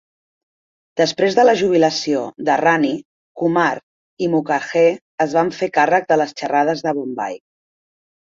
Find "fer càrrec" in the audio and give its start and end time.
5.61-6.07